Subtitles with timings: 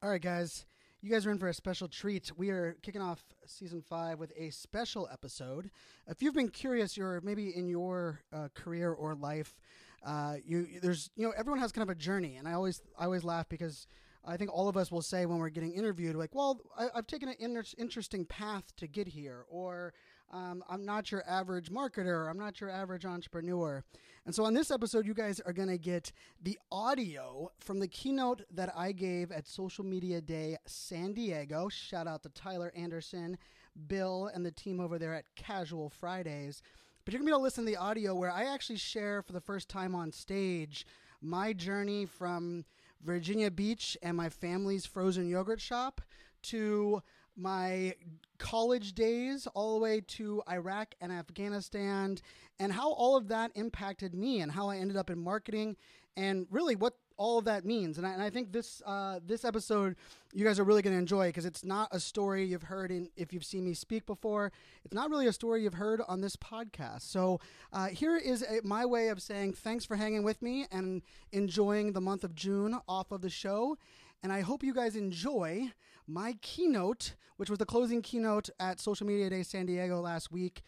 [0.00, 0.64] All right, guys.
[1.00, 2.30] You guys are in for a special treat.
[2.36, 5.70] We are kicking off season five with a special episode.
[6.06, 9.58] If you've been curious, you're maybe in your uh, career or life,
[10.06, 13.06] uh, you there's you know everyone has kind of a journey, and I always I
[13.06, 13.88] always laugh because
[14.24, 17.08] I think all of us will say when we're getting interviewed, like, well, I, have
[17.08, 19.94] taken an inter- interesting path to get here, or
[20.32, 23.82] um, I'm not your average marketer, I'm not your average entrepreneur.
[24.28, 27.88] And so on this episode, you guys are going to get the audio from the
[27.88, 31.70] keynote that I gave at Social Media Day San Diego.
[31.70, 33.38] Shout out to Tyler Anderson,
[33.86, 36.60] Bill, and the team over there at Casual Fridays.
[37.06, 39.22] But you're going to be able to listen to the audio where I actually share
[39.22, 40.84] for the first time on stage
[41.22, 42.66] my journey from
[43.00, 46.02] Virginia Beach and my family's frozen yogurt shop
[46.42, 47.02] to
[47.38, 47.94] my
[48.38, 52.18] college days all the way to Iraq and Afghanistan
[52.60, 55.76] and how all of that impacted me and how I ended up in marketing
[56.16, 57.98] and really what all of that means.
[57.98, 59.96] And I, and I think this uh, this episode
[60.32, 63.08] you guys are really going to enjoy because it's not a story you've heard in
[63.16, 64.52] if you've seen me speak before.
[64.84, 67.02] It's not really a story you've heard on this podcast.
[67.02, 67.40] So
[67.72, 71.02] uh, here is a, my way of saying thanks for hanging with me and
[71.32, 73.76] enjoying the month of June off of the show.
[74.22, 75.72] And I hope you guys enjoy
[76.08, 80.62] my keynote, which was the closing keynote at Social Media Day San Diego last week.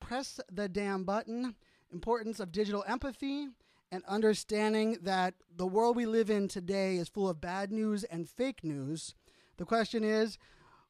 [0.00, 1.56] Press the damn button.
[1.92, 3.48] Importance of digital empathy
[3.92, 8.28] and understanding that the world we live in today is full of bad news and
[8.28, 9.14] fake news.
[9.56, 10.38] The question is,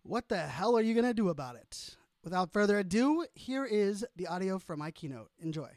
[0.02, 1.96] what the hell are you going to do about it?
[2.22, 5.30] Without further ado, here is the audio from my keynote.
[5.38, 5.68] Enjoy.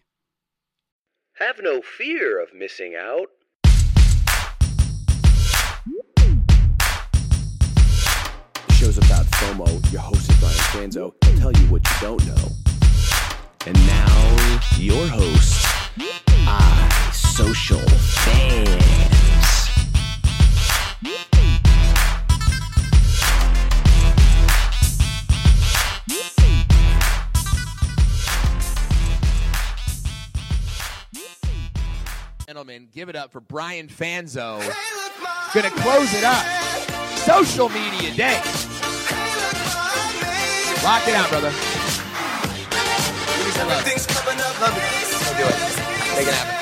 [1.34, 3.28] Have no fear of missing out.
[8.98, 9.92] Show's about FOMO.
[9.92, 11.14] Your host is Brian Fanzo.
[11.26, 12.48] He'll tell you what you don't know.
[13.66, 15.66] And now, your host,
[16.48, 18.84] iSocialFanz.
[32.48, 34.60] Gentlemen, give it up for Brian Fanzo.
[35.54, 36.46] Gonna close it up.
[37.18, 38.57] Social Media Day.
[40.88, 41.50] Lock it out, brother.
[41.50, 41.60] Give
[43.46, 43.84] me some love.
[44.62, 44.84] Love it.
[45.20, 45.58] Go do it.
[46.16, 46.56] Make it happen.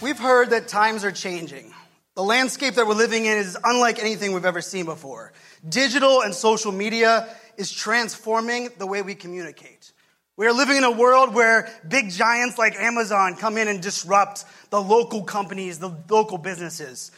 [0.00, 1.74] We've heard that times are changing.
[2.14, 5.34] The landscape that we're living in is unlike anything we've ever seen before.
[5.68, 9.92] Digital and social media is transforming the way we communicate.
[10.38, 14.46] We are living in a world where big giants like Amazon come in and disrupt
[14.70, 17.10] the local companies, the local businesses.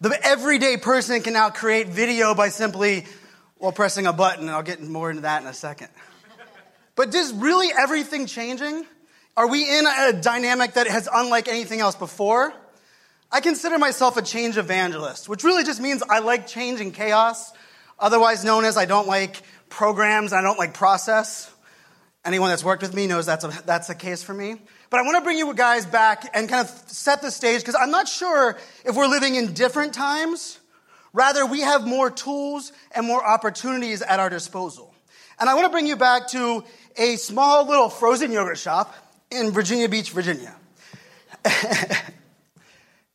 [0.00, 3.04] The everyday person can now create video by simply,
[3.58, 5.88] well, pressing a button, and I'll get more into that in a second.
[6.94, 8.86] But is really everything changing?
[9.36, 12.52] Are we in a dynamic that has unlike anything else before?
[13.32, 17.52] I consider myself a change evangelist, which really just means I like change and chaos,
[17.98, 21.52] otherwise known as I don't like programs, I don't like process.
[22.24, 24.60] Anyone that's worked with me knows that's a, that's a case for me.
[24.90, 27.74] But I want to bring you guys back and kind of set the stage because
[27.74, 30.58] I'm not sure if we're living in different times.
[31.12, 34.94] Rather, we have more tools and more opportunities at our disposal.
[35.38, 36.64] And I want to bring you back to
[36.96, 38.94] a small little frozen yogurt shop
[39.30, 40.54] in Virginia Beach, Virginia.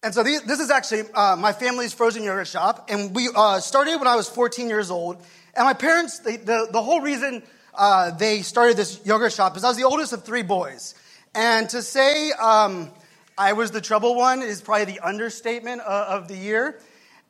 [0.04, 2.90] and so this is actually uh, my family's frozen yogurt shop.
[2.90, 5.18] And we uh, started when I was 14 years old.
[5.56, 7.42] And my parents, they, the, the whole reason
[7.74, 10.94] uh, they started this yogurt shop is I was the oldest of three boys.
[11.36, 12.92] And to say um,
[13.38, 16.80] I was the trouble one is probably the understatement of, of the year.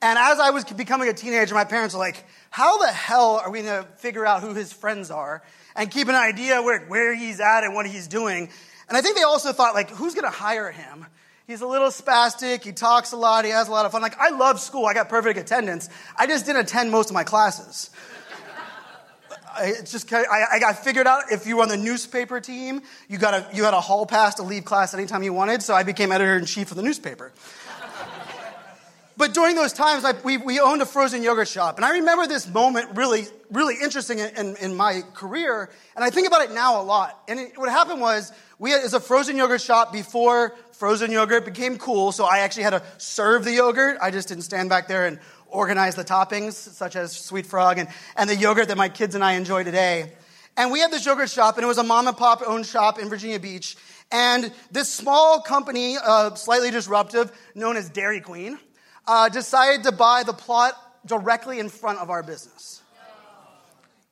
[0.01, 3.49] And as I was becoming a teenager, my parents were like, how the hell are
[3.49, 5.41] we going to figure out who his friends are
[5.75, 8.49] and keep an idea where, where he's at and what he's doing?
[8.89, 11.05] And I think they also thought, like, who's going to hire him?
[11.47, 12.63] He's a little spastic.
[12.63, 13.45] He talks a lot.
[13.45, 14.01] He has a lot of fun.
[14.01, 14.85] Like, I love school.
[14.85, 15.89] I got perfect attendance.
[16.17, 17.89] I just didn't attend most of my classes.
[19.59, 23.33] It's just I, I figured out if you were on the newspaper team, you got
[23.33, 25.61] a you had a hall pass to leave class anytime you wanted.
[25.61, 27.31] So I became editor in chief of the newspaper.
[29.17, 32.27] but during those times, I, we, we owned a frozen yogurt shop, and I remember
[32.27, 36.51] this moment really really interesting in, in, in my career, and I think about it
[36.51, 37.19] now a lot.
[37.27, 41.77] And it, what happened was we had, a frozen yogurt shop before frozen yogurt became
[41.77, 43.97] cool, so I actually had to serve the yogurt.
[44.01, 45.19] I just didn't stand back there and
[45.53, 49.23] organize the toppings, such as Sweet Frog and, and the yogurt that my kids and
[49.23, 50.11] I enjoy today.
[50.57, 52.99] And we had this yogurt shop, and it was a mom and pop owned shop
[52.99, 53.77] in Virginia Beach.
[54.11, 58.59] And this small company, uh, slightly disruptive, known as Dairy Queen,
[59.07, 60.73] uh, decided to buy the plot
[61.05, 62.81] directly in front of our business.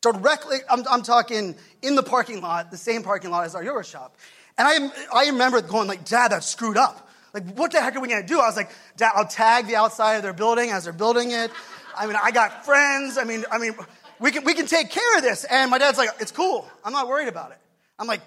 [0.02, 3.86] Directly, I'm, I'm talking in the parking lot, the same parking lot as our yogurt
[3.86, 4.18] shop.
[4.58, 7.08] And I, I remember going like, Dad, that's screwed up.
[7.34, 8.40] Like, what the heck are we gonna do?
[8.40, 11.52] I was like, Dad, I'll tag the outside of their building as they're building it.
[11.96, 13.18] I mean, I got friends.
[13.18, 13.74] I mean, I mean,
[14.20, 15.44] we can, we can take care of this.
[15.46, 16.70] And my dad's like, it's cool.
[16.84, 17.58] I'm not worried about it.
[17.98, 18.22] I'm like,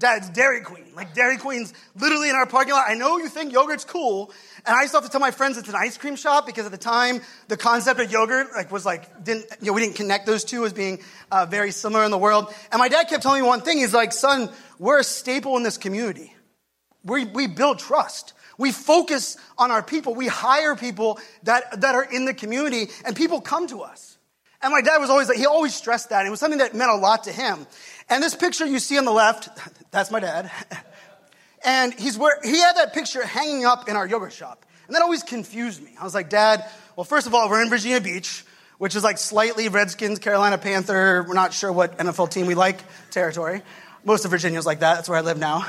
[0.00, 0.86] Dad, it's Dairy Queen.
[0.96, 2.86] Like Dairy Queen's literally in our parking lot.
[2.88, 4.32] I know you think yogurt's cool.
[4.64, 6.64] And I used to have to tell my friends it's an ice cream shop because
[6.64, 9.96] at the time the concept of yogurt like was like didn't you know we didn't
[9.96, 11.00] connect those two as being
[11.30, 12.52] uh, very similar in the world.
[12.72, 13.76] And my dad kept telling me one thing.
[13.76, 14.48] He's like, son,
[14.78, 16.34] we're a staple in this community.
[17.04, 18.32] We we build trust.
[18.60, 20.14] We focus on our people.
[20.14, 24.18] We hire people that, that are in the community, and people come to us.
[24.60, 26.26] And my dad was always like, he always stressed that.
[26.26, 27.66] It was something that meant a lot to him.
[28.10, 29.48] And this picture you see on the left,
[29.90, 30.50] that's my dad.
[31.62, 34.64] And he's where, he had that picture hanging up in our yogurt shop.
[34.86, 35.90] And that always confused me.
[36.00, 36.64] I was like, Dad,
[36.96, 38.46] well, first of all, we're in Virginia Beach,
[38.78, 42.80] which is like slightly Redskins, Carolina Panther, we're not sure what NFL team we like
[43.10, 43.60] territory.
[44.06, 44.94] Most of Virginia's like that.
[44.94, 45.66] That's where I live now.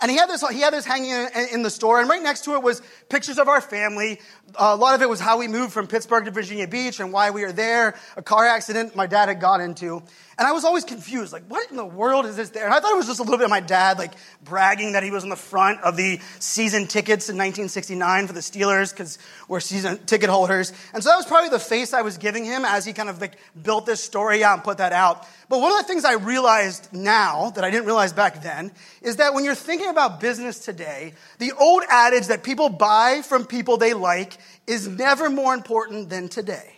[0.00, 2.54] And he had this, he had this hanging in, the store, and right next to
[2.54, 4.20] it was pictures of our family.
[4.56, 7.30] A lot of it was how we moved from Pittsburgh to Virginia Beach and why
[7.30, 10.02] we were there, a car accident my dad had got into.
[10.38, 12.66] And I was always confused, like, what in the world is this there?
[12.66, 14.12] And I thought it was just a little bit of my dad, like,
[14.44, 18.40] bragging that he was on the front of the season tickets in 1969 for the
[18.40, 19.18] Steelers, because
[19.48, 20.74] we're season ticket holders.
[20.92, 23.18] And so that was probably the face I was giving him as he kind of,
[23.18, 25.26] like, built this story out and put that out.
[25.48, 29.16] But one of the things I realized now that I didn't realize back then is
[29.16, 33.78] that when you're thinking about business today, the old adage that people buy from people
[33.78, 34.36] they like
[34.66, 36.74] is never more important than today.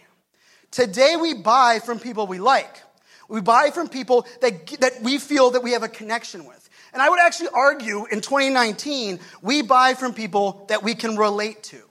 [0.70, 2.82] Today we buy from people we like.
[3.28, 6.68] We buy from people that, that we feel that we have a connection with.
[6.92, 11.62] And I would actually argue in 2019, we buy from people that we can relate
[11.64, 11.82] to.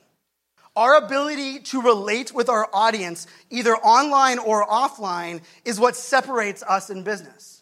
[0.75, 6.89] Our ability to relate with our audience, either online or offline, is what separates us
[6.89, 7.56] in business.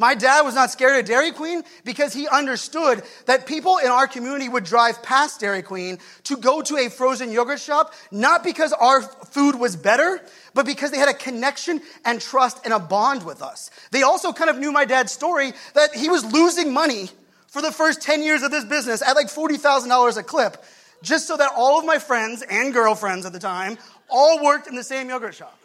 [0.00, 4.06] My dad was not scared of Dairy Queen because he understood that people in our
[4.06, 8.72] community would drive past Dairy Queen to go to a frozen yogurt shop, not because
[8.72, 10.18] our food was better,
[10.54, 13.70] but because they had a connection and trust and a bond with us.
[13.90, 17.10] They also kind of knew my dad's story that he was losing money
[17.48, 20.64] for the first 10 years of this business at like $40,000 a clip,
[21.02, 23.76] just so that all of my friends and girlfriends at the time
[24.08, 25.59] all worked in the same yogurt shop.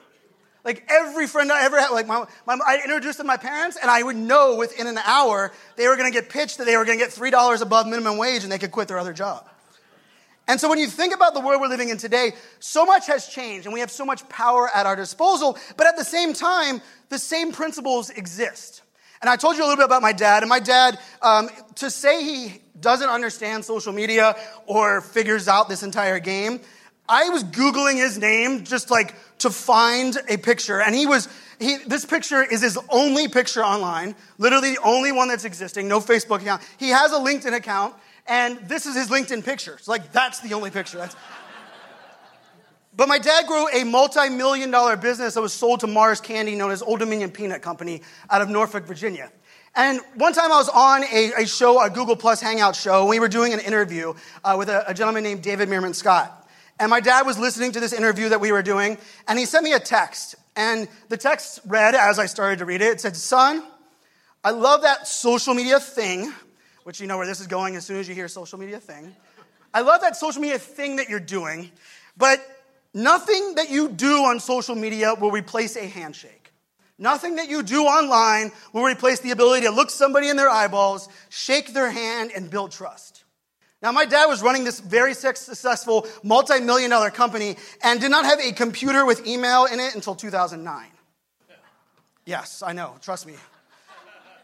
[0.66, 3.78] Like every friend I ever had, like my, my, I introduced them to my parents,
[3.80, 6.76] and I would know within an hour they were going to get pitched that they
[6.76, 9.14] were going to get three dollars above minimum wage, and they could quit their other
[9.14, 9.48] job.
[10.48, 13.28] And so when you think about the world we're living in today, so much has
[13.28, 15.58] changed, and we have so much power at our disposal.
[15.78, 18.82] But at the same time, the same principles exist.
[19.22, 21.90] And I told you a little bit about my dad, and my dad, um, to
[21.92, 24.36] say he doesn't understand social media
[24.66, 26.60] or figures out this entire game,
[27.08, 31.28] I was Googling his name just like to find a picture, and he was,
[31.60, 36.00] he, this picture is his only picture online, literally the only one that's existing, no
[36.00, 36.62] Facebook account.
[36.78, 37.96] He has a LinkedIn account,
[38.28, 39.78] and this is his LinkedIn picture.
[39.82, 40.98] So, like, that's the only picture.
[40.98, 41.16] That's...
[42.96, 46.56] but my dad grew a multi million dollar business that was sold to Mars Candy,
[46.56, 49.32] known as Old Dominion Peanut Company, out of Norfolk, Virginia.
[49.76, 53.20] And one time I was on a, a show, a Google Plus Hangout show, we
[53.20, 54.14] were doing an interview
[54.46, 56.45] uh, with a, a gentleman named David Meerman Scott.
[56.80, 59.64] And my dad was listening to this interview that we were doing, and he sent
[59.64, 60.36] me a text.
[60.56, 63.64] And the text read, as I started to read it, it said, Son,
[64.44, 66.34] I love that social media thing,
[66.84, 69.16] which you know where this is going as soon as you hear social media thing.
[69.74, 71.72] I love that social media thing that you're doing,
[72.16, 72.40] but
[72.94, 76.52] nothing that you do on social media will replace a handshake.
[76.98, 81.10] Nothing that you do online will replace the ability to look somebody in their eyeballs,
[81.30, 83.25] shake their hand, and build trust.
[83.82, 88.26] Now, my dad was running this very successful multi million dollar company and did not
[88.26, 90.88] have a computer with email in it until 2009.
[92.26, 93.36] Yes, I know, trust me.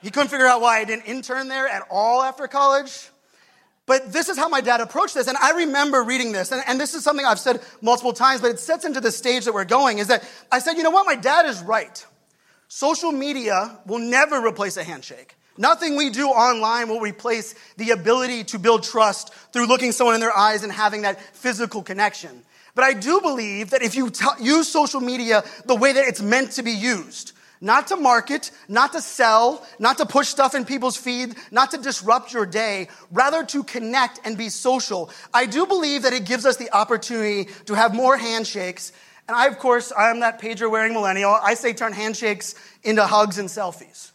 [0.01, 3.09] He couldn't figure out why I didn't intern there at all after college.
[3.85, 5.27] But this is how my dad approached this.
[5.27, 6.51] And I remember reading this.
[6.51, 9.45] And, and, this is something I've said multiple times, but it sets into the stage
[9.45, 11.05] that we're going is that I said, you know what?
[11.05, 12.05] My dad is right.
[12.67, 15.35] Social media will never replace a handshake.
[15.57, 20.21] Nothing we do online will replace the ability to build trust through looking someone in
[20.21, 22.43] their eyes and having that physical connection.
[22.73, 26.21] But I do believe that if you t- use social media the way that it's
[26.21, 30.65] meant to be used, not to market, not to sell, not to push stuff in
[30.65, 35.11] people's feed, not to disrupt your day, rather to connect and be social.
[35.33, 38.93] I do believe that it gives us the opportunity to have more handshakes.
[39.27, 41.31] And I, of course, I'm that pager wearing millennial.
[41.31, 44.11] I say turn handshakes into hugs and selfies.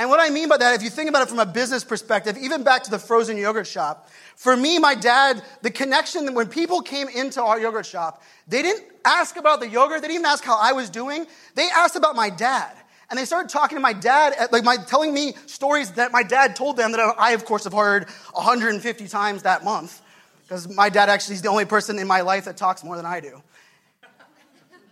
[0.00, 2.38] And what I mean by that, if you think about it from a business perspective,
[2.38, 6.80] even back to the frozen yogurt shop, for me, my dad, the connection, when people
[6.80, 10.42] came into our yogurt shop, they didn't ask about the yogurt, they didn't even ask
[10.42, 11.26] how I was doing.
[11.54, 12.74] They asked about my dad.
[13.10, 16.56] And they started talking to my dad, like my, telling me stories that my dad
[16.56, 20.00] told them that I, of course, have heard 150 times that month.
[20.44, 23.04] because my dad actually is the only person in my life that talks more than
[23.04, 23.42] I do.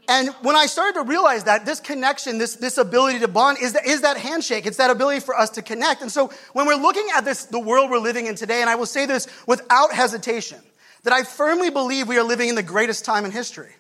[0.09, 3.75] And when I started to realize that this connection, this, this ability to bond is,
[3.75, 4.65] the, is that handshake.
[4.65, 6.01] It's that ability for us to connect.
[6.01, 8.75] And so when we're looking at this, the world we're living in today, and I
[8.77, 10.61] will say this without hesitation,
[11.03, 13.73] that I firmly believe we are living in the greatest time in history.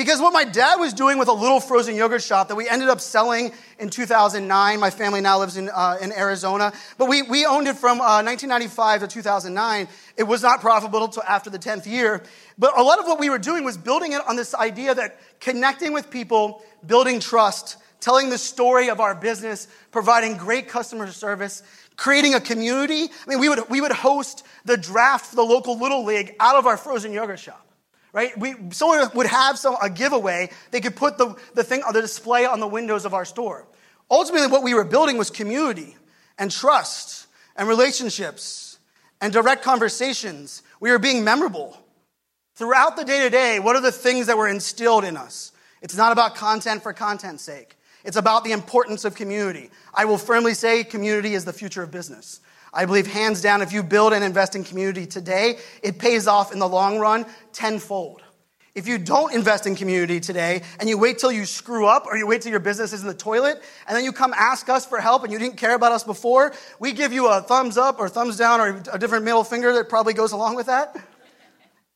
[0.00, 2.88] Because what my dad was doing with a little frozen yogurt shop that we ended
[2.88, 7.44] up selling in 2009, my family now lives in, uh, in Arizona, but we, we
[7.44, 9.88] owned it from uh, 1995 to 2009.
[10.16, 12.22] It was not profitable until after the 10th year.
[12.56, 15.20] But a lot of what we were doing was building it on this idea that
[15.38, 21.62] connecting with people, building trust, telling the story of our business, providing great customer service,
[21.96, 23.02] creating a community.
[23.02, 26.56] I mean, we would, we would host the draft for the local Little League out
[26.56, 27.66] of our frozen yogurt shop
[28.12, 28.36] right?
[28.38, 30.50] We, someone would have some, a giveaway.
[30.70, 33.66] They could put the, the thing the display on the windows of our store.
[34.10, 35.96] Ultimately, what we were building was community
[36.38, 37.26] and trust
[37.56, 38.78] and relationships
[39.20, 40.62] and direct conversations.
[40.80, 41.76] We were being memorable.
[42.54, 45.52] Throughout the day to day, what are the things that were instilled in us?
[45.82, 47.76] It's not about content for content's sake.
[48.04, 49.70] It's about the importance of community.
[49.94, 52.40] I will firmly say community is the future of business.
[52.72, 56.52] I believe hands down, if you build and invest in community today, it pays off
[56.52, 58.22] in the long run tenfold.
[58.72, 62.16] If you don't invest in community today and you wait till you screw up or
[62.16, 64.86] you wait till your business is in the toilet and then you come ask us
[64.86, 67.98] for help and you didn't care about us before, we give you a thumbs up
[67.98, 70.96] or thumbs down or a different middle finger that probably goes along with that.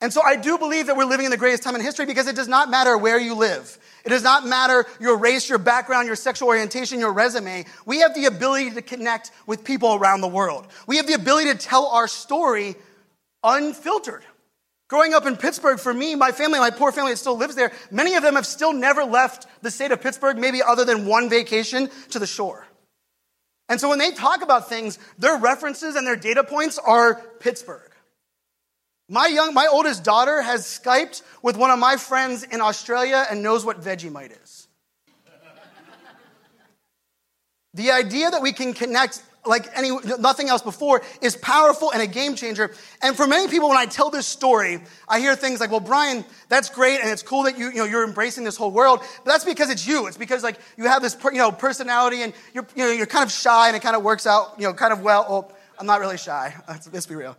[0.05, 2.27] And so I do believe that we're living in the greatest time in history because
[2.27, 3.79] it does not matter where you live.
[4.05, 7.65] It does not matter your race, your background, your sexual orientation, your resume.
[7.87, 10.67] We have the ability to connect with people around the world.
[10.87, 12.75] We have the ability to tell our story
[13.43, 14.23] unfiltered.
[14.91, 17.73] Growing up in Pittsburgh, for me, my family, my poor family that still lives there,
[17.91, 21.31] many of them have still never left the state of Pittsburgh, maybe other than one
[21.31, 22.67] vacation to the shore.
[23.71, 27.91] And so when they talk about things, their references and their data points are Pittsburgh.
[29.09, 33.43] My young, my oldest daughter has Skyped with one of my friends in Australia and
[33.43, 34.69] knows what Vegemite is.
[37.75, 42.07] the idea that we can connect like any nothing else before is powerful and a
[42.07, 42.73] game changer.
[43.03, 46.25] And for many people, when I tell this story, I hear things like, "Well, Brian,
[46.49, 49.33] that's great, and it's cool that you you know you're embracing this whole world." But
[49.33, 50.07] that's because it's you.
[50.07, 53.25] It's because like you have this you know personality, and you're you know you're kind
[53.25, 55.27] of shy, and it kind of works out you know kind of well.
[55.29, 56.55] Well, I'm not really shy.
[56.69, 57.37] Let's, let's be real.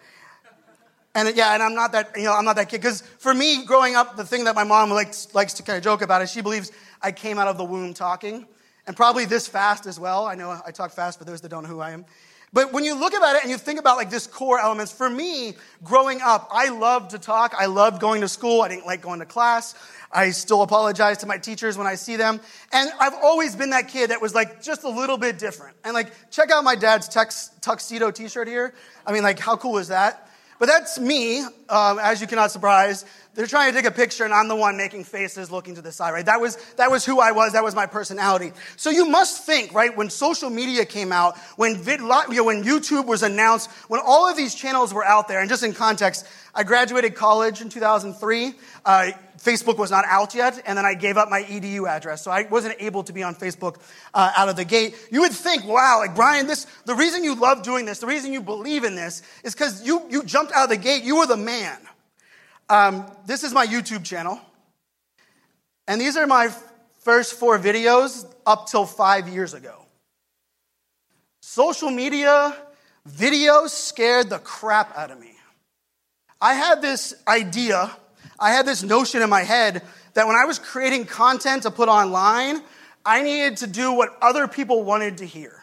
[1.15, 2.81] And yeah, and I'm not that, you know, I'm not that kid.
[2.81, 5.84] Because for me, growing up, the thing that my mom likes, likes to kind of
[5.84, 8.45] joke about is she believes I came out of the womb talking.
[8.86, 10.25] And probably this fast as well.
[10.25, 12.05] I know I talk fast for those that don't know who I am.
[12.53, 15.10] But when you look about it and you think about like this core elements, for
[15.10, 17.53] me, growing up, I loved to talk.
[17.57, 18.62] I loved going to school.
[18.62, 19.74] I didn't like going to class.
[20.12, 22.39] I still apologize to my teachers when I see them.
[22.72, 25.75] And I've always been that kid that was like just a little bit different.
[25.84, 28.74] And like, check out my dad's tux, tuxedo t shirt here.
[29.05, 30.29] I mean, like, how cool is that?
[30.57, 33.03] But that's me, um, as you cannot surprise.
[33.33, 35.91] They're trying to take a picture, and I'm the one making faces looking to the
[35.91, 36.25] side, right?
[36.25, 37.51] That was, that was who I was.
[37.51, 38.53] That was my personality.
[38.77, 43.24] So you must think, right, when social media came out, when, vid, when YouTube was
[43.24, 47.15] announced, when all of these channels were out there, and just in context, I graduated
[47.15, 48.53] college in 2003.
[48.85, 52.32] Uh, Facebook was not out yet, and then I gave up my edu address, so
[52.32, 53.77] I wasn't able to be on Facebook
[54.13, 54.96] uh, out of the gate.
[55.12, 58.34] You would think, wow, like Brian, this the reason you love doing this, the reason
[58.34, 61.04] you believe in this, is because you you jumped out of the gate.
[61.04, 61.77] You were the man.
[62.70, 64.39] Um, this is my YouTube channel,
[65.88, 66.50] and these are my
[67.01, 69.86] first four videos up till five years ago.
[71.42, 72.56] Social media
[73.08, 75.34] videos scared the crap out of me.
[76.42, 77.92] I had this idea
[78.39, 79.82] I had this notion in my head
[80.13, 82.62] that when I was creating content to put online,
[83.06, 85.62] I needed to do what other people wanted to hear.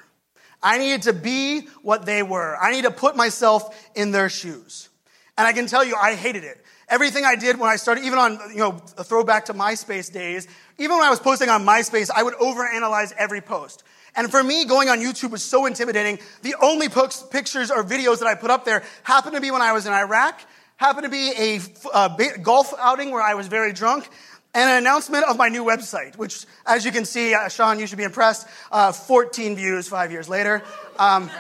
[0.62, 2.56] I needed to be what they were.
[2.56, 4.88] I needed to put myself in their shoes.
[5.36, 6.64] And I can tell you, I hated it.
[6.88, 10.46] Everything I did when I started, even on, you know, a throwback to MySpace days,
[10.78, 13.82] even when I was posting on MySpace, I would overanalyze every post.
[14.14, 16.18] And for me, going on YouTube was so intimidating.
[16.42, 19.72] The only pictures or videos that I put up there happened to be when I
[19.72, 20.40] was in Iraq
[20.82, 21.60] happened to be a
[21.94, 22.08] uh,
[22.42, 24.08] golf outing where I was very drunk,
[24.52, 27.86] and an announcement of my new website, which, as you can see, uh, Sean, you
[27.86, 30.60] should be impressed, uh, 14 views five years later.
[30.98, 31.30] Um,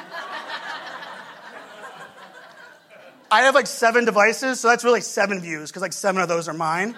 [3.32, 6.48] I have like seven devices, so that's really seven views, because like seven of those
[6.48, 6.94] are mine.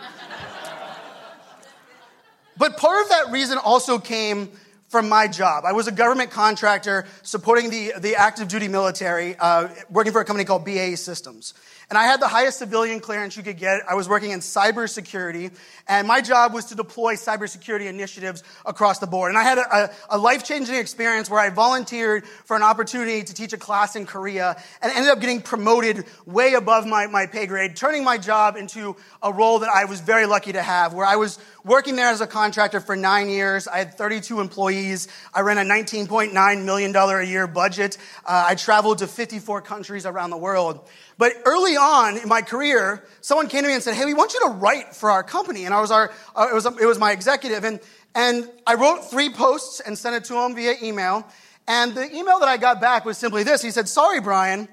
[2.58, 4.50] but part of that reason also came
[4.94, 5.64] from my job.
[5.66, 10.24] I was a government contractor supporting the, the active duty military, uh, working for a
[10.24, 11.52] company called BAE Systems.
[11.90, 13.82] And I had the highest civilian clearance you could get.
[13.88, 15.52] I was working in cybersecurity,
[15.86, 19.30] and my job was to deploy cybersecurity initiatives across the board.
[19.30, 23.34] And I had a, a life changing experience where I volunteered for an opportunity to
[23.34, 27.46] teach a class in Korea and ended up getting promoted way above my, my pay
[27.46, 31.06] grade, turning my job into a role that I was very lucky to have, where
[31.06, 33.68] I was working there as a contractor for nine years.
[33.68, 34.83] I had 32 employees.
[35.32, 37.96] I ran a $19.9 million a year budget.
[38.24, 40.86] Uh, I traveled to 54 countries around the world.
[41.16, 44.34] But early on in my career, someone came to me and said, Hey, we want
[44.34, 45.64] you to write for our company.
[45.64, 47.64] And I was our, uh, it, was, it was my executive.
[47.64, 47.80] And,
[48.14, 51.26] and I wrote three posts and sent it to him via email.
[51.66, 54.68] And the email that I got back was simply this He said, Sorry, Brian,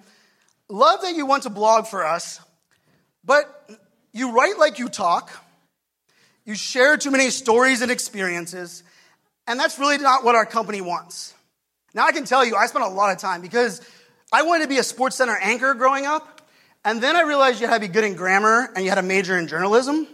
[0.67, 2.39] love that you want to blog for us,
[3.23, 3.69] but
[4.11, 5.31] you write like you talk.
[6.43, 8.83] You share too many stories and experiences,
[9.51, 11.33] and that's really not what our company wants.
[11.93, 13.81] Now, I can tell you, I spent a lot of time because
[14.31, 16.41] I wanted to be a Sports Center anchor growing up,
[16.85, 19.03] and then I realized you had to be good in grammar and you had a
[19.03, 20.07] major in journalism.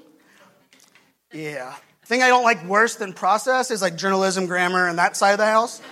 [1.31, 1.75] Yeah.
[2.05, 5.37] Thing I don't like worse than process is like journalism, grammar, and that side of
[5.37, 5.83] the house.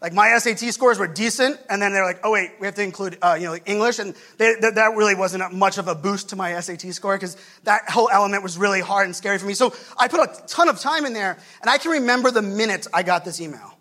[0.00, 2.82] Like my SAT scores were decent, and then they're like, "Oh wait, we have to
[2.82, 6.28] include uh, you know like English," and they, that, really wasn't much of a boost
[6.30, 9.54] to my SAT score because that whole element was really hard and scary for me.
[9.54, 12.86] So I put a ton of time in there, and I can remember the minute
[12.94, 13.76] I got this email.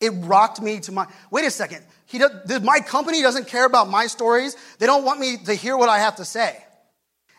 [0.00, 1.06] It rocked me to my.
[1.30, 4.56] Wait a second, he does, my company doesn't care about my stories.
[4.78, 6.64] They don't want me to hear what I have to say.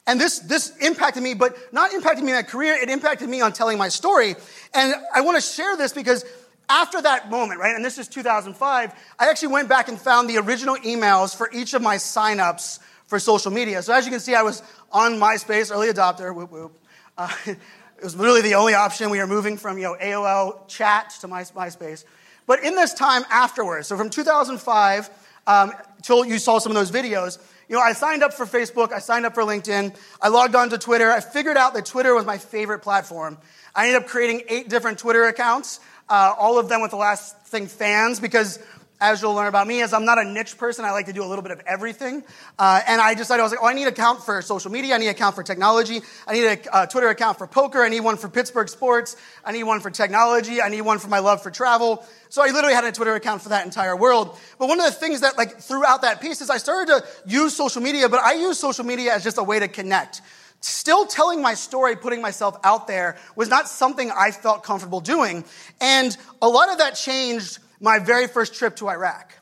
[0.09, 3.41] And this, this impacted me, but not impacted me in my career, it impacted me
[3.41, 4.35] on telling my story.
[4.73, 6.25] And I want to share this because
[6.69, 10.37] after that moment, right, and this is 2005, I actually went back and found the
[10.37, 13.81] original emails for each of my signups for social media.
[13.81, 14.61] So as you can see, I was
[14.91, 16.79] on MySpace, early adopter, whoop whoop.
[17.17, 17.57] Uh, it
[18.03, 19.09] was literally the only option.
[19.09, 22.05] We were moving from you know AOL chat to My, MySpace.
[22.45, 25.09] But in this time afterwards, so from 2005
[25.47, 25.73] um,
[26.03, 28.99] till you saw some of those videos, you know, I signed up for Facebook, I
[28.99, 31.11] signed up for LinkedIn, I logged on to Twitter.
[31.11, 33.37] I figured out that Twitter was my favorite platform.
[33.75, 37.37] I ended up creating eight different Twitter accounts uh, all of them with the last
[37.43, 38.59] thing fans, because
[39.01, 41.23] as you'll learn about me, as I'm not a niche person, I like to do
[41.23, 42.23] a little bit of everything.
[42.57, 44.95] Uh, and I decided I was like, oh, I need an account for social media.
[44.95, 46.01] I need an account for technology.
[46.27, 47.81] I need a uh, Twitter account for poker.
[47.81, 49.15] I need one for Pittsburgh sports.
[49.45, 50.61] I need one for technology.
[50.61, 52.05] I need one for my love for travel.
[52.27, 54.37] So I literally had a Twitter account for that entire world.
[54.57, 57.55] But one of the things that like throughout that piece is I started to use
[57.55, 60.21] social media, but I use social media as just a way to connect.
[60.61, 65.45] Still telling my story, putting myself out there was not something I felt comfortable doing.
[65.79, 69.33] And a lot of that changed my very first trip to Iraq.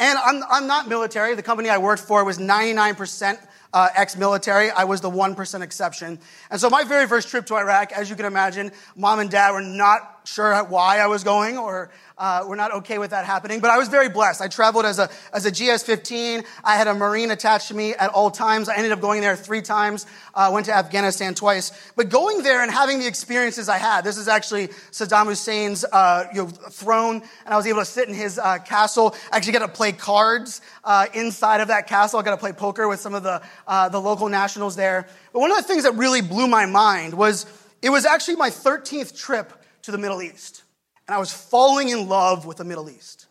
[0.00, 1.34] And I'm, I'm not military.
[1.34, 3.38] The company I worked for was 99%
[3.74, 4.70] uh, ex military.
[4.70, 6.18] I was the 1% exception.
[6.50, 9.52] And so my very first trip to Iraq, as you can imagine, mom and dad
[9.52, 13.60] were not sure why I was going or uh, we're not okay with that happening.
[13.60, 14.40] But I was very blessed.
[14.40, 16.44] I traveled as a, as a GS-15.
[16.62, 18.68] I had a Marine attached to me at all times.
[18.68, 20.06] I ended up going there three times.
[20.34, 21.72] Uh, went to Afghanistan twice.
[21.96, 26.28] But going there and having the experiences I had, this is actually Saddam Hussein's uh,
[26.32, 29.14] you know, throne, and I was able to sit in his uh, castle.
[29.32, 32.20] I actually got to play cards uh, inside of that castle.
[32.20, 35.08] I got to play poker with some of the, uh, the local nationals there.
[35.32, 37.46] But one of the things that really blew my mind was
[37.82, 40.63] it was actually my 13th trip to the Middle East
[41.06, 43.26] and I was falling in love with the Middle East.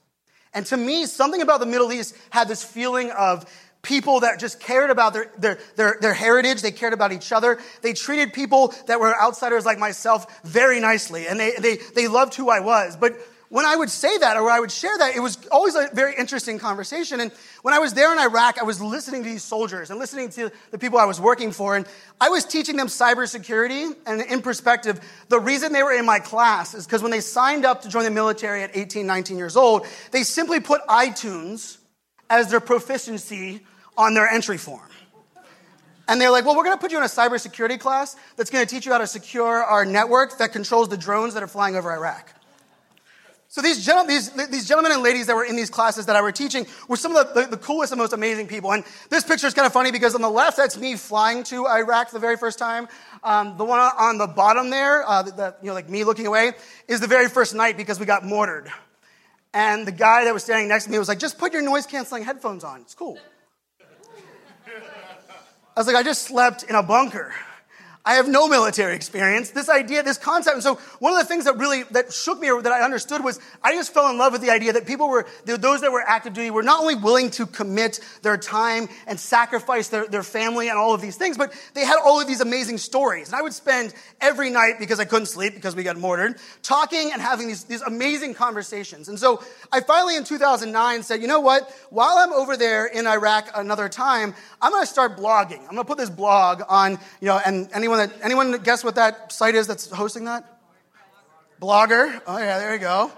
[0.54, 3.46] And to me, something about the Middle East had this feeling of
[3.82, 6.62] people that just cared about their, their, their, their, heritage.
[6.62, 7.60] They cared about each other.
[7.82, 11.28] They treated people that were outsiders like myself very nicely.
[11.28, 12.96] And they, they, they loved who I was.
[12.96, 13.18] But
[13.54, 16.16] when I would say that or I would share that, it was always a very
[16.18, 17.20] interesting conversation.
[17.20, 20.30] And when I was there in Iraq, I was listening to these soldiers and listening
[20.30, 21.76] to the people I was working for.
[21.76, 21.86] And
[22.20, 23.96] I was teaching them cybersecurity.
[24.08, 27.64] And in perspective, the reason they were in my class is because when they signed
[27.64, 31.78] up to join the military at 18, 19 years old, they simply put iTunes
[32.32, 33.62] as their proficiency
[33.96, 34.90] on their entry form.
[36.08, 38.66] And they're like, well, we're going to put you in a cybersecurity class that's going
[38.66, 41.76] to teach you how to secure our network that controls the drones that are flying
[41.76, 42.34] over Iraq.
[43.54, 46.24] So these, gen- these, these gentlemen and ladies that were in these classes that I
[46.24, 48.74] were teaching were some of the, the, the, coolest and most amazing people.
[48.74, 51.68] And this picture is kind of funny because on the left, that's me flying to
[51.68, 52.88] Iraq the very first time.
[53.24, 56.54] Um, the one on the bottom there, uh, the, you know, like me looking away,
[56.88, 58.72] is the very first night because we got mortared.
[59.54, 61.86] And the guy that was standing next to me was like, just put your noise
[61.86, 62.82] canceling headphones on.
[62.82, 63.20] It's cool.
[64.66, 67.36] I was like, I just slept in a bunker.
[68.06, 69.52] I have no military experience.
[69.52, 70.56] This idea, this concept.
[70.56, 73.24] And so one of the things that really, that shook me or that I understood
[73.24, 76.04] was I just fell in love with the idea that people were, those that were
[76.06, 80.68] active duty were not only willing to commit their time and sacrifice their, their family
[80.68, 83.30] and all of these things, but they had all of these amazing stories.
[83.30, 87.12] And I would spend every night, because I couldn't sleep because we got mortared, talking
[87.14, 89.08] and having these, these amazing conversations.
[89.08, 91.72] And so I finally in 2009 said, you know what?
[91.90, 95.60] While I'm over there in Iraq another time, I'm going to start blogging.
[95.62, 98.96] I'm going to put this blog on, you know, and anyone that, anyone guess what
[98.96, 100.60] that site is that's hosting that?
[101.62, 102.22] Blogger.
[102.28, 103.12] Oh, yeah, there you go.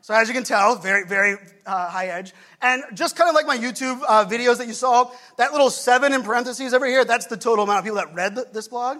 [0.00, 2.34] So as you can tell, very, very uh, high edge.
[2.60, 6.12] And just kind of like my YouTube uh, videos that you saw, that little seven
[6.12, 8.98] in parentheses over here, that's the total amount of people that read this blog.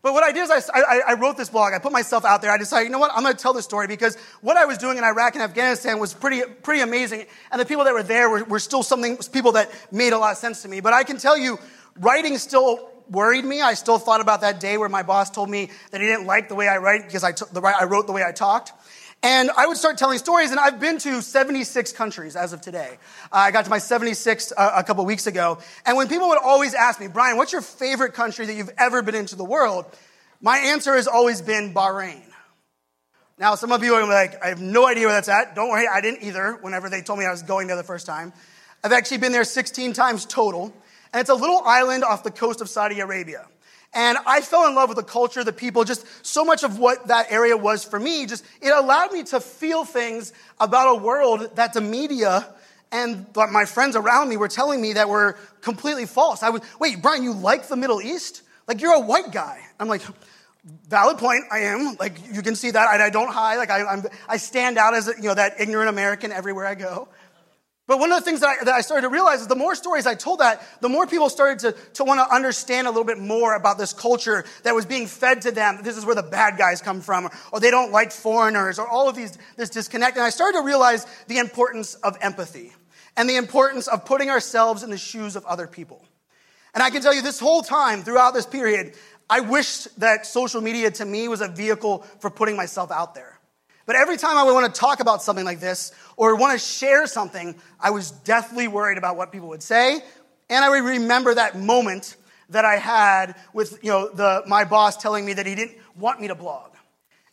[0.00, 1.74] But what I did is I, I, I, wrote this blog.
[1.74, 2.52] I put myself out there.
[2.52, 3.10] I decided, you know what?
[3.14, 5.98] I'm going to tell this story because what I was doing in Iraq and Afghanistan
[5.98, 7.26] was pretty, pretty amazing.
[7.50, 10.32] And the people that were there were, were still something, people that made a lot
[10.32, 10.80] of sense to me.
[10.80, 11.58] But I can tell you,
[11.98, 13.60] writing still worried me.
[13.60, 16.48] I still thought about that day where my boss told me that he didn't like
[16.48, 18.72] the way I write because I, t- the, I wrote the way I talked.
[19.22, 22.98] And I would start telling stories, and I've been to 76 countries as of today.
[23.32, 25.58] Uh, I got to my 76th uh, a couple weeks ago.
[25.84, 29.02] And when people would always ask me, Brian, what's your favorite country that you've ever
[29.02, 29.86] been into the world?
[30.40, 32.22] My answer has always been Bahrain.
[33.38, 35.56] Now, some of you are like, I have no idea where that's at.
[35.56, 38.06] Don't worry, I didn't either whenever they told me I was going there the first
[38.06, 38.32] time.
[38.84, 40.72] I've actually been there 16 times total.
[41.12, 43.46] And it's a little island off the coast of Saudi Arabia.
[43.94, 47.08] And I fell in love with the culture, the people, just so much of what
[47.08, 48.26] that area was for me.
[48.26, 52.46] Just it allowed me to feel things about a world that the media
[52.92, 56.42] and my friends around me were telling me that were completely false.
[56.42, 58.42] I was, wait, Brian, you like the Middle East?
[58.66, 59.60] Like you're a white guy.
[59.80, 60.02] I'm like,
[60.88, 61.44] valid point.
[61.50, 61.96] I am.
[61.98, 62.88] Like you can see that.
[62.88, 63.56] I, I don't hide.
[63.56, 67.08] Like I, I'm, I stand out as you know that ignorant American everywhere I go.
[67.88, 69.74] But one of the things that I, that I, started to realize is the more
[69.74, 73.02] stories I told that, the more people started to, to want to understand a little
[73.02, 75.80] bit more about this culture that was being fed to them.
[75.82, 79.08] This is where the bad guys come from, or they don't like foreigners, or all
[79.08, 80.18] of these, this disconnect.
[80.18, 82.74] And I started to realize the importance of empathy
[83.16, 86.04] and the importance of putting ourselves in the shoes of other people.
[86.74, 88.96] And I can tell you this whole time, throughout this period,
[89.30, 93.37] I wished that social media to me was a vehicle for putting myself out there.
[93.88, 96.58] But every time I would want to talk about something like this or want to
[96.62, 100.02] share something, I was deathly worried about what people would say.
[100.50, 102.16] And I would remember that moment
[102.50, 106.20] that I had with you know, the, my boss telling me that he didn't want
[106.20, 106.72] me to blog.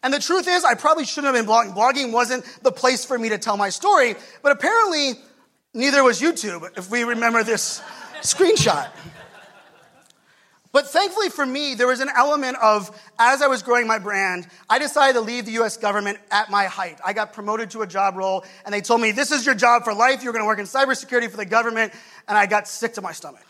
[0.01, 1.75] And the truth is, I probably shouldn't have been blogging.
[1.75, 5.15] Blogging wasn't the place for me to tell my story, but apparently,
[5.73, 7.81] neither was YouTube, if we remember this
[8.21, 8.89] screenshot.
[10.75, 14.45] But thankfully for me, there was an element of, as I was growing my brand,
[14.69, 16.99] I decided to leave the US government at my height.
[17.05, 19.85] I got promoted to a job role, and they told me, This is your job
[19.85, 20.21] for life.
[20.21, 21.93] You're going to work in cybersecurity for the government.
[22.27, 23.45] And I got sick to my stomach.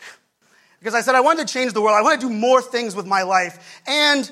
[0.78, 1.96] Because I said, I wanted to change the world.
[1.96, 3.82] I want to do more things with my life.
[3.88, 4.30] And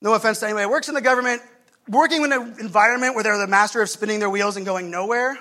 [0.00, 1.42] no offense to anybody works in the government,
[1.88, 5.40] working in an environment where they're the master of spinning their wheels and going nowhere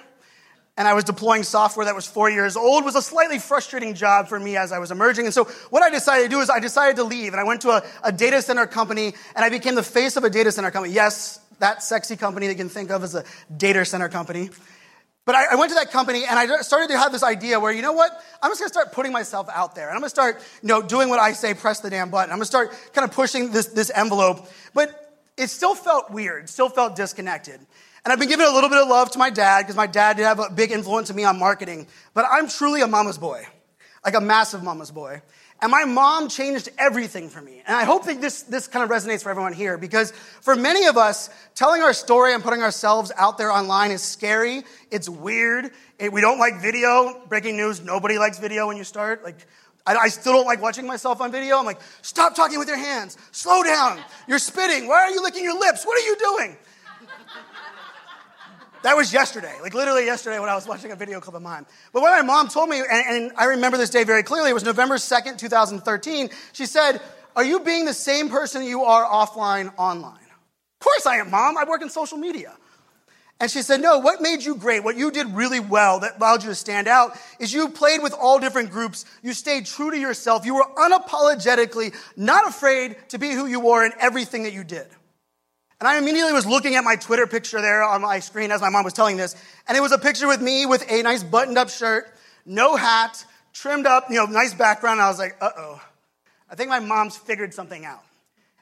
[0.78, 4.28] and I was deploying software that was four years old was a slightly frustrating job
[4.28, 5.26] for me as I was emerging.
[5.26, 7.62] And so what I decided to do is I decided to leave and I went
[7.62, 10.72] to a, a data center company and I became the face of a data center
[10.72, 10.94] company.
[10.94, 13.24] Yes, that sexy company that you can think of as a
[13.56, 14.50] data center company.
[15.26, 17.72] But I, I, went to that company and I started to have this idea where,
[17.72, 18.12] you know what?
[18.44, 19.88] I'm just gonna start putting myself out there.
[19.88, 22.32] And I'm gonna start, you know, doing what I say, press the damn button.
[22.32, 24.48] I'm gonna start kind of pushing this, this envelope.
[24.74, 27.60] But it still felt weird, still felt disconnected.
[28.06, 30.18] And I've been giving a little bit of love to my dad because my dad
[30.18, 31.88] did have a big influence on me on marketing.
[32.14, 33.48] But I'm truly a mama's boy,
[34.06, 35.24] like a massive mama's boy.
[35.60, 37.64] And my mom changed everything for me.
[37.66, 40.86] And I hope that this, this kind of resonates for everyone here because for many
[40.86, 44.66] of us, telling our story and putting ourselves out there online is scary.
[44.92, 45.72] It's weird.
[45.98, 47.24] It, we don't like video.
[47.28, 49.24] Breaking news, nobody likes video when you start.
[49.24, 49.48] Like,
[49.88, 51.58] I, I still don't like watching myself on video.
[51.58, 53.18] I'm like, stop talking with your hands.
[53.32, 54.00] Slow down.
[54.28, 54.88] You're spitting.
[54.88, 55.86] Why are you licking your lips?
[55.86, 56.58] What are you doing?
[58.86, 61.66] That was yesterday, like literally yesterday when I was watching a video clip of mine.
[61.92, 64.54] But what my mom told me, and, and I remember this day very clearly, it
[64.54, 66.30] was November 2nd, 2013.
[66.54, 67.02] She said,
[67.36, 70.14] Are you being the same person you are offline online?
[70.14, 71.58] Of course I am, mom.
[71.58, 72.56] I work in social media.
[73.40, 76.44] And she said, No, what made you great, what you did really well that allowed
[76.44, 79.06] you to stand out, is you played with all different groups.
[79.24, 80.46] You stayed true to yourself.
[80.46, 84.86] You were unapologetically not afraid to be who you were in everything that you did.
[85.86, 88.70] And I immediately was looking at my Twitter picture there on my screen as my
[88.70, 89.36] mom was telling this.
[89.68, 92.12] And it was a picture with me with a nice buttoned up shirt,
[92.44, 95.00] no hat, trimmed up, you know, nice background.
[95.00, 95.80] I was like, uh oh.
[96.50, 98.02] I think my mom's figured something out.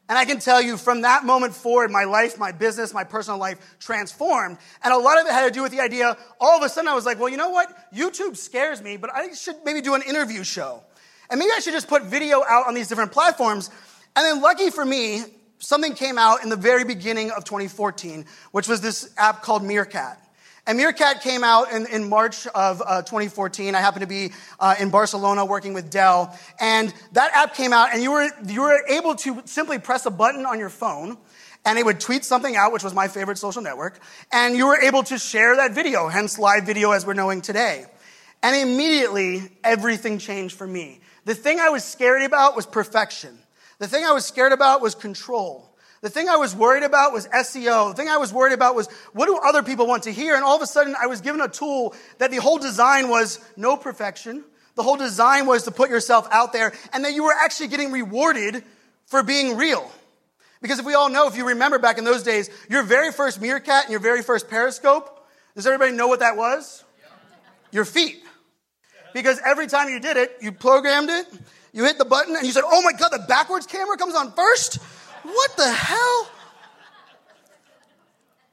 [0.09, 3.39] And I can tell you from that moment forward, my life, my business, my personal
[3.39, 4.57] life transformed.
[4.83, 6.89] And a lot of it had to do with the idea, all of a sudden
[6.89, 7.73] I was like, well, you know what?
[7.93, 10.83] YouTube scares me, but I should maybe do an interview show.
[11.29, 13.69] And maybe I should just put video out on these different platforms.
[14.13, 15.23] And then, lucky for me,
[15.63, 20.19] something came out in the very beginning of 2014, which was this app called Meerkat.
[20.65, 23.75] And Meerkat came out in, in March of uh, 2014.
[23.75, 26.37] I happened to be uh, in Barcelona working with Dell.
[26.59, 30.11] And that app came out, and you were, you were able to simply press a
[30.11, 31.17] button on your phone,
[31.65, 33.99] and it would tweet something out, which was my favorite social network.
[34.31, 37.85] And you were able to share that video, hence live video as we're knowing today.
[38.41, 41.01] And immediately, everything changed for me.
[41.25, 43.37] The thing I was scared about was perfection.
[43.83, 45.69] The thing I was scared about was control.
[45.99, 47.89] The thing I was worried about was SEO.
[47.89, 50.35] The thing I was worried about was what do other people want to hear?
[50.35, 53.39] And all of a sudden, I was given a tool that the whole design was
[53.57, 54.45] no perfection.
[54.75, 57.91] The whole design was to put yourself out there and that you were actually getting
[57.91, 58.63] rewarded
[59.07, 59.91] for being real.
[60.61, 63.41] Because if we all know, if you remember back in those days, your very first
[63.41, 66.85] Meerkat and your very first Periscope, does everybody know what that was?
[67.73, 68.23] Your feet.
[69.13, 71.27] Because every time you did it, you programmed it,
[71.73, 74.31] you hit the button, and you said, Oh my God, the backwards camera comes on
[74.31, 74.79] first?
[75.23, 76.29] what the hell?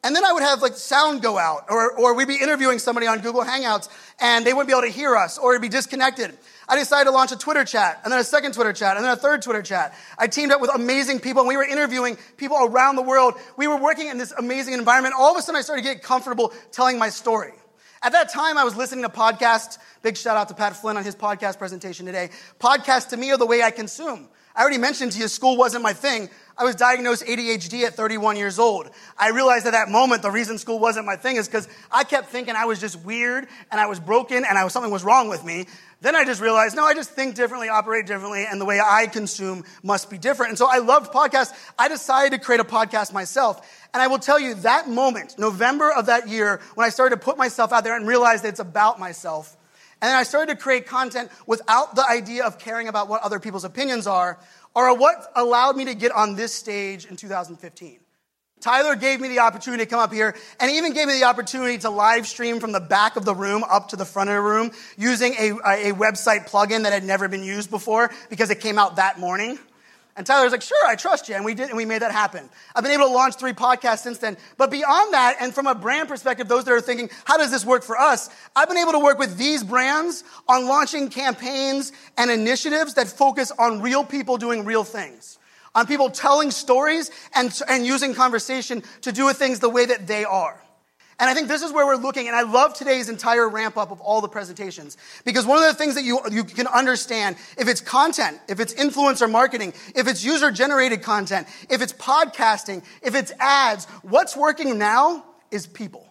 [0.02, 3.06] And then I would have like sound go out, or, or we'd be interviewing somebody
[3.06, 6.36] on Google Hangouts and they wouldn't be able to hear us, or it'd be disconnected.
[6.68, 9.12] I decided to launch a Twitter chat, and then a second Twitter chat, and then
[9.12, 9.94] a third Twitter chat.
[10.16, 13.34] I teamed up with amazing people, and we were interviewing people around the world.
[13.56, 15.14] We were working in this amazing environment.
[15.18, 17.52] All of a sudden, I started to get comfortable telling my story.
[18.02, 19.78] At that time, I was listening to podcasts.
[20.02, 22.30] Big shout out to Pat Flynn on his podcast presentation today.
[22.58, 24.28] Podcasts to me are the way I consume.
[24.60, 26.28] I already mentioned to you, school wasn't my thing.
[26.58, 28.90] I was diagnosed ADHD at 31 years old.
[29.16, 32.28] I realized at that moment the reason school wasn't my thing is because I kept
[32.28, 35.30] thinking I was just weird and I was broken and I was, something was wrong
[35.30, 35.64] with me.
[36.02, 39.06] Then I just realized, no, I just think differently, operate differently, and the way I
[39.06, 40.50] consume must be different.
[40.50, 41.54] And so I loved podcasts.
[41.78, 43.66] I decided to create a podcast myself.
[43.94, 47.22] And I will tell you that moment, November of that year, when I started to
[47.22, 49.56] put myself out there and realized that it's about myself,
[50.08, 53.64] then I started to create content without the idea of caring about what other people's
[53.64, 54.38] opinions are,
[54.74, 58.00] are what allowed me to get on this stage in 2015.
[58.60, 61.78] Tyler gave me the opportunity to come up here and even gave me the opportunity
[61.78, 64.42] to live stream from the back of the room up to the front of the
[64.42, 65.50] room using a,
[65.90, 69.58] a website plugin that had never been used before because it came out that morning.
[70.20, 71.34] And Tyler was like, sure, I trust you.
[71.34, 72.50] And we did, and we made that happen.
[72.76, 74.36] I've been able to launch three podcasts since then.
[74.58, 77.64] But beyond that, and from a brand perspective, those that are thinking, how does this
[77.64, 78.28] work for us?
[78.54, 83.50] I've been able to work with these brands on launching campaigns and initiatives that focus
[83.58, 85.38] on real people doing real things.
[85.74, 90.26] On people telling stories and, and using conversation to do things the way that they
[90.26, 90.62] are.
[91.20, 93.90] And I think this is where we're looking, and I love today's entire ramp up
[93.90, 94.96] of all the presentations.
[95.26, 98.72] Because one of the things that you, you can understand, if it's content, if it's
[98.72, 104.78] influencer marketing, if it's user generated content, if it's podcasting, if it's ads, what's working
[104.78, 106.08] now is people.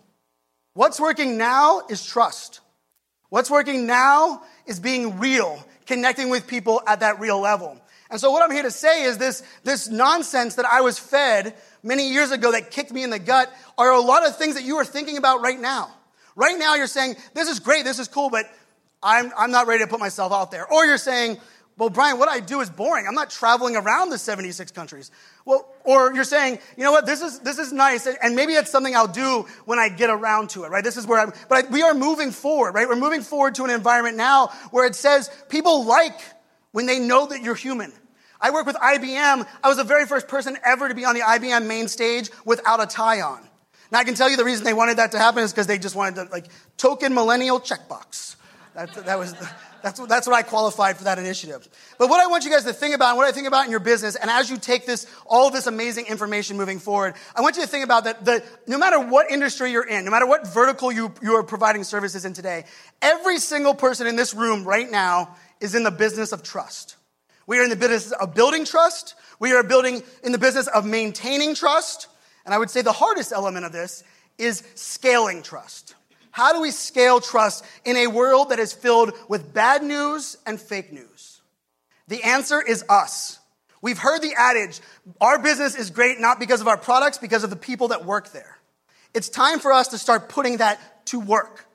[0.76, 2.60] What's working now is trust.
[3.30, 7.82] What's working now is being real, connecting with people at that real level.
[8.12, 11.56] And so what I'm here to say is this, this nonsense that I was fed
[11.84, 14.63] many years ago that kicked me in the gut are a lot of things that
[14.63, 15.92] you are thinking about right now.
[16.36, 18.46] Right now, you're saying, this is great, this is cool, but
[19.04, 20.72] I'm, I'm not ready to put myself out there.
[20.72, 21.38] Or you're saying,
[21.80, 23.08] well, Brian, what I do is boring.
[23.08, 25.12] I'm not traveling around the 76 countries.
[25.46, 28.70] Well, or you're saying, you know what, this is, this is nice, and maybe it's
[28.70, 30.84] something I'll do when I get around to it, right?
[30.84, 32.86] This is where I'm, but I, we are moving forward, right?
[32.88, 36.20] We're moving forward to an environment now where it says people like
[36.72, 37.94] when they know that you're human.
[38.41, 39.47] I work with IBM.
[39.63, 42.82] I was the very first person ever to be on the IBM main stage without
[42.82, 43.47] a tie on.
[43.91, 45.80] Now I can tell you the reason they wanted that to happen is because they
[45.80, 46.47] just wanted to like
[46.78, 48.36] token millennial checkbox.
[48.75, 49.34] That, that was
[49.82, 51.67] that's what, that's what I qualified for that initiative.
[51.97, 53.71] But what I want you guys to think about, and what I think about in
[53.71, 57.56] your business, and as you take this all this amazing information moving forward, I want
[57.56, 58.25] you to think about that.
[58.25, 61.84] The, no matter what industry you're in, no matter what vertical you you are providing
[61.84, 62.65] services in today,
[63.02, 66.95] every single person in this room right now is in the business of trust.
[67.49, 69.15] We are in the business of building trust.
[69.39, 72.07] We are building in the business of maintaining trust.
[72.45, 74.03] And I would say the hardest element of this
[74.38, 75.95] is scaling trust.
[76.29, 80.62] How do we scale trust in a world that is filled with bad news and
[80.62, 81.41] fake news?
[82.07, 83.39] The answer is us.
[83.81, 84.79] We've heard the adage,
[85.19, 88.31] our business is great not because of our products, because of the people that work
[88.31, 88.59] there.
[89.15, 91.65] It's time for us to start putting that to work.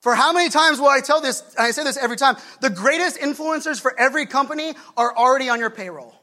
[0.00, 1.42] For how many times will I tell this?
[1.58, 2.36] I say this every time.
[2.60, 6.14] The greatest influencers for every company are already on your payroll.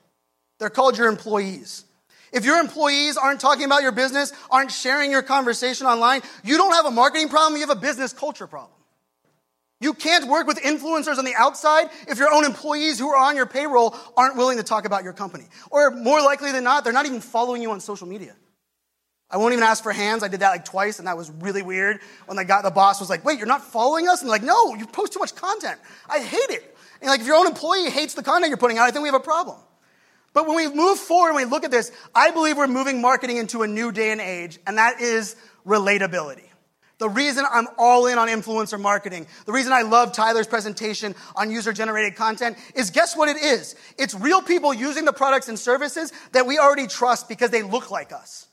[0.59, 1.85] They're called your employees.
[2.31, 6.73] If your employees aren't talking about your business, aren't sharing your conversation online, you don't
[6.73, 8.71] have a marketing problem, you have a business culture problem.
[9.79, 13.35] You can't work with influencers on the outside if your own employees who are on
[13.35, 15.43] your payroll aren't willing to talk about your company.
[15.69, 18.33] Or more likely than not, they're not even following you on social media.
[19.33, 20.23] I won't even ask for hands.
[20.23, 21.99] I did that like twice, and that was really weird.
[22.27, 24.75] When I got the boss was like, "Wait, you're not following us?" And like, "No,
[24.75, 25.79] you post too much content.
[26.07, 28.87] I hate it." And like, if your own employee hates the content you're putting out,
[28.87, 29.57] I think we have a problem.
[30.33, 33.37] But when we move forward and we look at this, I believe we're moving marketing
[33.37, 36.45] into a new day and age, and that is relatability.
[36.99, 41.51] The reason I'm all in on influencer marketing, the reason I love Tyler's presentation on
[41.51, 43.75] user generated content is guess what it is?
[43.97, 47.91] It's real people using the products and services that we already trust because they look
[47.91, 48.47] like us,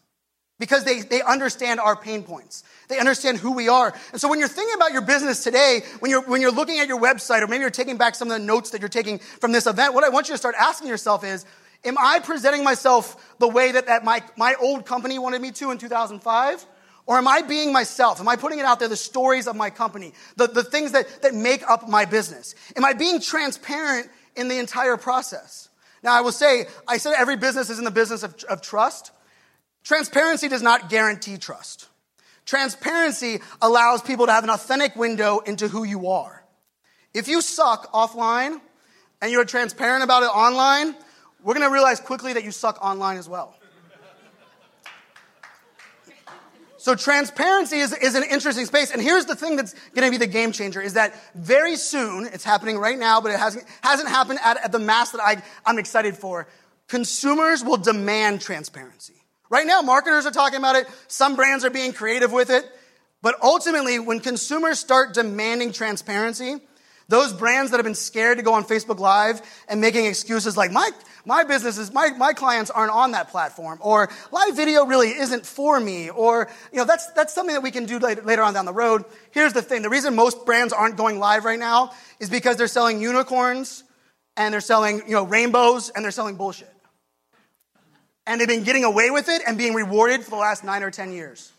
[0.60, 2.62] because they, they understand our pain points.
[2.88, 3.92] They understand who we are.
[4.12, 6.86] And so when you're thinking about your business today, when you're, when you're looking at
[6.86, 9.50] your website, or maybe you're taking back some of the notes that you're taking from
[9.50, 11.46] this event, what I want you to start asking yourself is,
[11.84, 15.70] am I presenting myself the way that, that my, my old company wanted me to
[15.70, 16.66] in 2005?
[17.06, 18.20] Or am I being myself?
[18.20, 21.22] Am I putting it out there, the stories of my company, the, the things that,
[21.22, 22.54] that make up my business?
[22.76, 25.70] Am I being transparent in the entire process?
[26.02, 29.10] Now, I will say, I said every business is in the business of, of trust.
[29.84, 31.88] Transparency does not guarantee trust.
[32.44, 36.44] Transparency allows people to have an authentic window into who you are.
[37.14, 38.60] If you suck offline
[39.20, 40.94] and you're transparent about it online,
[41.42, 43.56] we're going to realize quickly that you suck online as well.
[46.80, 48.90] So transparency is, is an interesting space.
[48.90, 52.24] And here's the thing that's going to be the game changer is that very soon,
[52.24, 55.42] it's happening right now, but it hasn't, hasn't happened at, at the mass that I,
[55.66, 56.48] I'm excited for.
[56.88, 59.19] Consumers will demand transparency.
[59.50, 60.86] Right now, marketers are talking about it.
[61.08, 62.64] Some brands are being creative with it.
[63.20, 66.56] But ultimately, when consumers start demanding transparency,
[67.08, 70.70] those brands that have been scared to go on Facebook Live and making excuses like,
[70.70, 70.88] my,
[71.26, 75.80] my businesses, my, my clients aren't on that platform, or live video really isn't for
[75.80, 78.64] me, or, you know, that's, that's something that we can do later, later on down
[78.64, 79.04] the road.
[79.32, 79.82] Here's the thing.
[79.82, 83.82] The reason most brands aren't going live right now is because they're selling unicorns,
[84.36, 86.69] and they're selling, you know, rainbows, and they're selling bullshit.
[88.30, 90.90] And they've been getting away with it and being rewarded for the last nine or
[90.92, 91.50] 10 years.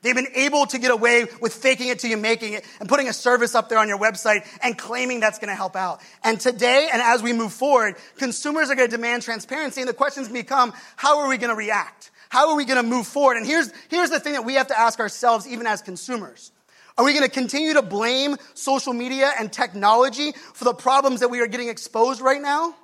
[0.00, 3.08] They've been able to get away with faking it till you making it and putting
[3.08, 6.00] a service up there on your website and claiming that's going to help out.
[6.22, 9.92] And today and as we move forward, consumers are going to demand transparency and the
[9.92, 12.12] questions become, how are we going to react?
[12.28, 13.36] How are we going to move forward?
[13.36, 16.52] And here's, here's the thing that we have to ask ourselves even as consumers.
[16.96, 21.28] Are we going to continue to blame social media and technology for the problems that
[21.30, 22.76] we are getting exposed right now?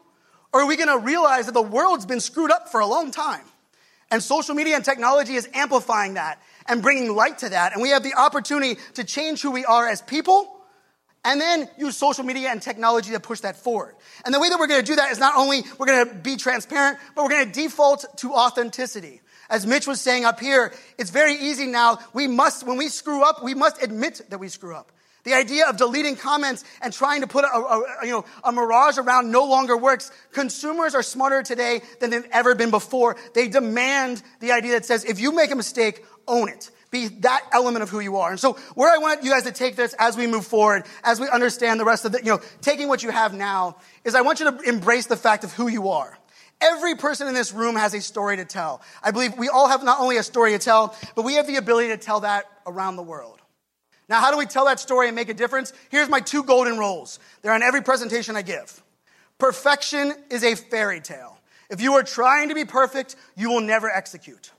[0.56, 3.10] Or are we going to realize that the world's been screwed up for a long
[3.10, 3.42] time?
[4.10, 7.74] And social media and technology is amplifying that and bringing light to that.
[7.74, 10.50] And we have the opportunity to change who we are as people
[11.26, 13.96] and then use social media and technology to push that forward.
[14.24, 16.14] And the way that we're going to do that is not only we're going to
[16.14, 19.20] be transparent, but we're going to default to authenticity.
[19.50, 21.98] As Mitch was saying up here, it's very easy now.
[22.14, 24.90] We must, when we screw up, we must admit that we screw up.
[25.26, 28.96] The idea of deleting comments and trying to put a, a, you know, a mirage
[28.96, 30.12] around no longer works.
[30.30, 33.16] Consumers are smarter today than they've ever been before.
[33.34, 36.70] They demand the idea that says, if you make a mistake, own it.
[36.92, 38.30] Be that element of who you are.
[38.30, 41.18] And so where I want you guys to take this as we move forward, as
[41.18, 44.20] we understand the rest of the, you know, taking what you have now, is I
[44.20, 46.16] want you to embrace the fact of who you are.
[46.60, 48.80] Every person in this room has a story to tell.
[49.02, 51.56] I believe we all have not only a story to tell, but we have the
[51.56, 53.40] ability to tell that around the world.
[54.08, 55.72] Now, how do we tell that story and make a difference?
[55.90, 57.18] Here's my two golden rules.
[57.42, 58.82] They're on every presentation I give.
[59.38, 61.38] Perfection is a fairy tale.
[61.68, 64.52] If you are trying to be perfect, you will never execute.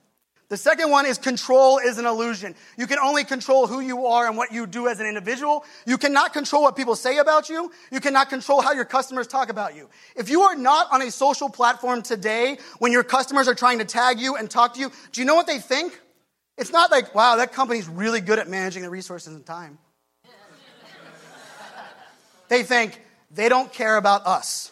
[0.50, 2.56] The second one is control is an illusion.
[2.78, 5.66] You can only control who you are and what you do as an individual.
[5.86, 7.70] You cannot control what people say about you.
[7.92, 9.90] You cannot control how your customers talk about you.
[10.16, 13.86] If you are not on a social platform today when your customers are trying to
[13.86, 16.00] tag you and talk to you, do you know what they think?
[16.58, 19.78] It's not like, wow, that company's really good at managing the resources and time.
[22.50, 24.72] they think they don't care about us.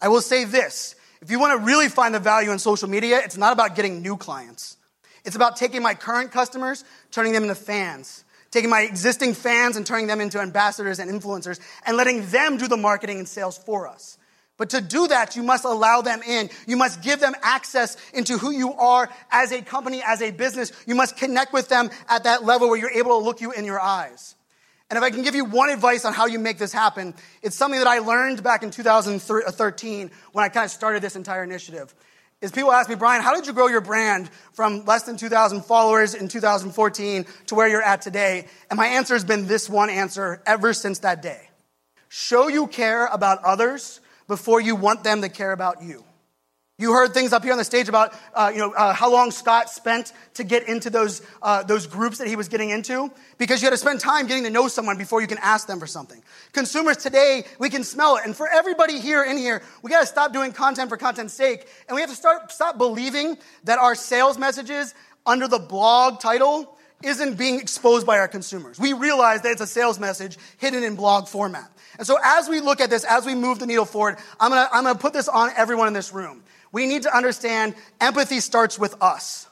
[0.00, 3.20] I will say this if you want to really find the value in social media,
[3.22, 4.76] it's not about getting new clients.
[5.24, 9.86] It's about taking my current customers, turning them into fans, taking my existing fans and
[9.86, 13.88] turning them into ambassadors and influencers, and letting them do the marketing and sales for
[13.88, 14.18] us.
[14.58, 16.48] But to do that, you must allow them in.
[16.66, 20.72] You must give them access into who you are as a company, as a business.
[20.86, 23.64] You must connect with them at that level where you're able to look you in
[23.64, 24.34] your eyes.
[24.88, 27.56] And if I can give you one advice on how you make this happen, it's
[27.56, 31.94] something that I learned back in 2013 when I kind of started this entire initiative.
[32.40, 35.64] Is people ask me, Brian, how did you grow your brand from less than 2,000
[35.64, 38.46] followers in 2014 to where you're at today?
[38.70, 41.48] And my answer has been this one answer ever since that day.
[42.08, 46.04] Show you care about others before you want them to care about you.
[46.78, 49.30] You heard things up here on the stage about, uh, you know, uh, how long
[49.30, 53.62] Scott spent to get into those, uh, those groups that he was getting into, because
[53.62, 55.86] you had to spend time getting to know someone before you can ask them for
[55.86, 56.22] something.
[56.52, 58.26] Consumers today, we can smell it.
[58.26, 61.66] And for everybody here in here, we got to stop doing content for content's sake.
[61.88, 66.76] And we have to start, stop believing that our sales messages under the blog title
[67.02, 68.78] isn't being exposed by our consumers.
[68.78, 71.70] We realize that it's a sales message hidden in blog format.
[71.98, 74.68] And so as we look at this, as we move the needle forward, I'm gonna,
[74.72, 76.42] I'm gonna put this on everyone in this room.
[76.72, 79.46] we need to understand empathy starts with us.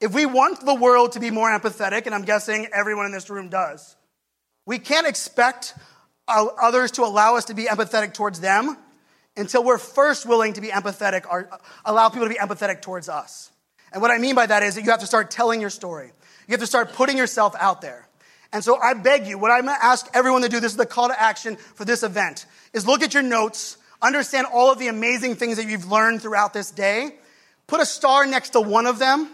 [0.00, 3.30] If we want the world to be more empathetic, and I'm guessing everyone in this
[3.30, 3.96] room does,
[4.66, 5.74] we can't expect
[6.28, 8.76] uh, others to allow us to be empathetic towards them
[9.36, 13.08] until we're first willing to be empathetic or uh, allow people to be empathetic towards
[13.08, 13.50] us.
[13.92, 16.12] And what I mean by that is that you have to start telling your story.
[16.46, 18.07] You have to start putting yourself out there.
[18.52, 20.78] And so I beg you, what I'm going to ask everyone to do, this is
[20.78, 24.78] the call to action for this event, is look at your notes, understand all of
[24.78, 27.16] the amazing things that you've learned throughout this day,
[27.66, 29.28] put a star next to one of them,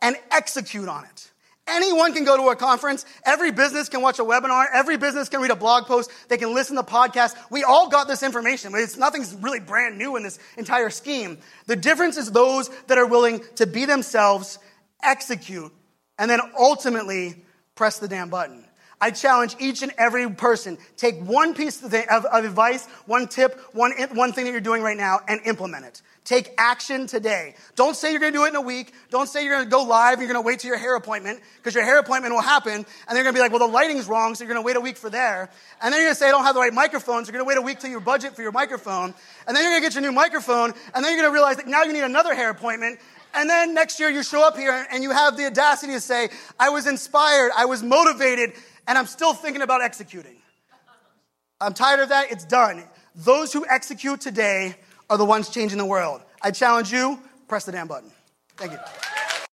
[0.00, 1.30] and execute on it.
[1.68, 3.04] Anyone can go to a conference.
[3.24, 4.66] Every business can watch a webinar.
[4.72, 6.12] Every business can read a blog post.
[6.28, 7.34] They can listen to podcasts.
[7.50, 11.38] We all got this information, it's nothing's really brand new in this entire scheme.
[11.66, 14.58] The difference is those that are willing to be themselves,
[15.02, 15.72] execute,
[16.18, 17.44] and then ultimately
[17.76, 18.64] press the damn button.
[19.00, 23.60] I challenge each and every person, take one piece of, of, of advice, one tip,
[23.74, 26.00] one, one thing that you're doing right now, and implement it.
[26.24, 27.54] Take action today.
[27.76, 28.92] Don't say you're going to do it in a week.
[29.10, 30.18] Don't say you're going to go live.
[30.18, 32.72] You're going to wait till your hair appointment because your hair appointment will happen.
[32.72, 34.34] And they're going to be like, well, the lighting's wrong.
[34.34, 35.48] So you're going to wait a week for there.
[35.80, 37.24] And then you're going to say, I don't have the right microphone.
[37.24, 39.14] So you're going to wait a week till your budget for your microphone.
[39.46, 40.74] And then you're going to get your new microphone.
[40.94, 42.98] And then you're going to realize that now you need another hair appointment.
[43.34, 46.30] And then next year you show up here and you have the audacity to say,
[46.58, 47.52] I was inspired.
[47.56, 48.52] I was motivated.
[48.88, 50.36] And I'm still thinking about executing.
[51.60, 52.30] I'm tired of that.
[52.30, 52.84] It's done.
[53.14, 54.76] Those who execute today
[55.08, 56.22] are the ones changing the world.
[56.42, 57.18] I challenge you,
[57.48, 58.10] press the damn button.
[58.56, 58.78] Thank you.